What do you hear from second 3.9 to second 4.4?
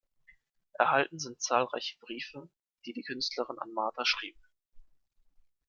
schrieb.